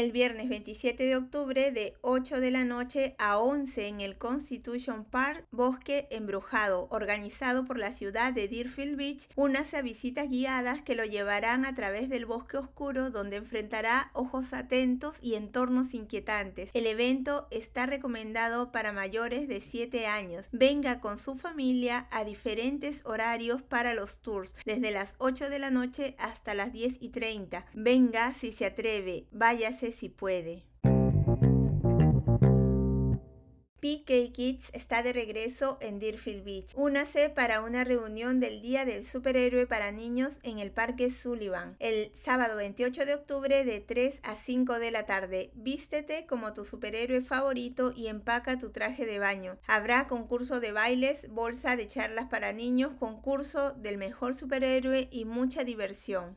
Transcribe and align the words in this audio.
El 0.00 0.12
viernes 0.12 0.48
27 0.48 1.04
de 1.04 1.14
octubre 1.14 1.72
de 1.72 1.92
8 2.00 2.40
de 2.40 2.50
la 2.50 2.64
noche 2.64 3.14
a 3.18 3.38
11 3.38 3.86
en 3.86 4.00
el 4.00 4.16
Constitution 4.16 5.04
Park, 5.04 5.46
Bosque 5.50 6.08
Embrujado, 6.10 6.88
organizado 6.90 7.66
por 7.66 7.78
la 7.78 7.92
ciudad 7.92 8.32
de 8.32 8.48
Deerfield 8.48 8.96
Beach, 8.96 9.28
unas 9.36 9.74
a 9.74 9.82
visitas 9.82 10.30
guiadas 10.30 10.80
que 10.80 10.94
lo 10.94 11.04
llevarán 11.04 11.66
a 11.66 11.74
través 11.74 12.08
del 12.08 12.24
bosque 12.24 12.56
oscuro 12.56 13.10
donde 13.10 13.36
enfrentará 13.36 14.10
ojos 14.14 14.54
atentos 14.54 15.18
y 15.20 15.34
entornos 15.34 15.92
inquietantes. 15.92 16.70
El 16.72 16.86
evento 16.86 17.46
está 17.50 17.84
recomendado 17.84 18.72
para 18.72 18.94
mayores 18.94 19.48
de 19.48 19.60
7 19.60 20.06
años. 20.06 20.46
Venga 20.50 21.02
con 21.02 21.18
su 21.18 21.36
familia 21.36 22.08
a 22.10 22.24
diferentes 22.24 23.02
horarios 23.04 23.60
para 23.60 23.92
los 23.92 24.22
tours, 24.22 24.56
desde 24.64 24.92
las 24.92 25.14
8 25.18 25.50
de 25.50 25.58
la 25.58 25.70
noche 25.70 26.14
hasta 26.18 26.54
las 26.54 26.72
10 26.72 26.96
y 27.02 27.10
30. 27.10 27.66
Venga 27.74 28.32
si 28.32 28.50
se 28.50 28.64
atreve, 28.64 29.26
váyase 29.30 29.89
si 29.92 30.08
puede. 30.08 30.64
PK 33.80 34.32
Kids 34.32 34.70
está 34.74 35.02
de 35.02 35.14
regreso 35.14 35.78
en 35.80 35.98
Deerfield 35.98 36.44
Beach. 36.44 36.74
Únase 36.76 37.30
para 37.30 37.62
una 37.62 37.82
reunión 37.82 38.38
del 38.38 38.60
Día 38.60 38.84
del 38.84 39.02
Superhéroe 39.02 39.66
para 39.66 39.90
Niños 39.90 40.34
en 40.42 40.58
el 40.58 40.70
Parque 40.70 41.10
Sullivan, 41.10 41.76
el 41.78 42.10
sábado 42.14 42.56
28 42.56 43.06
de 43.06 43.14
octubre 43.14 43.64
de 43.64 43.80
3 43.80 44.20
a 44.22 44.34
5 44.34 44.78
de 44.78 44.90
la 44.90 45.06
tarde. 45.06 45.50
Vístete 45.54 46.26
como 46.26 46.52
tu 46.52 46.66
superhéroe 46.66 47.22
favorito 47.22 47.92
y 47.96 48.08
empaca 48.08 48.58
tu 48.58 48.70
traje 48.70 49.06
de 49.06 49.18
baño. 49.18 49.56
Habrá 49.66 50.06
concurso 50.06 50.60
de 50.60 50.72
bailes, 50.72 51.26
bolsa 51.30 51.76
de 51.76 51.88
charlas 51.88 52.26
para 52.26 52.52
niños, 52.52 52.92
concurso 52.92 53.72
del 53.72 53.96
mejor 53.96 54.34
superhéroe 54.34 55.08
y 55.10 55.24
mucha 55.24 55.64
diversión. 55.64 56.36